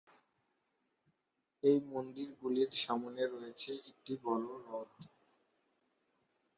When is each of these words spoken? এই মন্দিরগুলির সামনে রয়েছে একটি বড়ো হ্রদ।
এই 1.63 1.77
মন্দিরগুলির 1.89 2.71
সামনে 2.83 3.23
রয়েছে 3.27 3.71
একটি 3.83 4.13
বড়ো 4.23 4.53
হ্রদ। 4.65 4.91